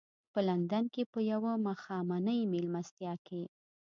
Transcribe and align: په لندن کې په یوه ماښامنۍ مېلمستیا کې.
په 0.33 0.39
لندن 0.47 0.83
کې 0.93 1.03
په 1.11 1.19
یوه 1.31 1.51
ماښامنۍ 1.67 2.39
مېلمستیا 2.53 3.13
کې. 3.25 3.43